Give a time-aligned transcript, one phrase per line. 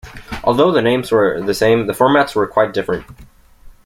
[0.43, 3.05] Although the names were the same, the formats were quite different.